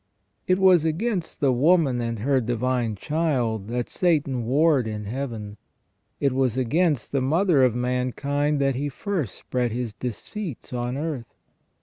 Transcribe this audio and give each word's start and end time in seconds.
It 0.47 0.57
was 0.57 0.83
against 0.83 1.41
the 1.41 1.51
woman 1.51 2.01
and 2.01 2.17
her 2.17 2.41
Divine 2.41 2.95
Child 2.95 3.67
that 3.67 3.87
Satan 3.87 4.45
warred 4.47 4.87
in 4.87 5.05
Heaven. 5.05 5.57
It 6.19 6.31
was 6.33 6.57
against 6.57 7.11
the 7.11 7.21
mother 7.21 7.61
of 7.61 7.75
mankind 7.75 8.59
that 8.61 8.73
he 8.73 8.89
first 8.89 9.35
spread 9.35 9.71
his 9.71 9.93
deceits 9.93 10.73
on 10.73 10.97
earth. 10.97 11.35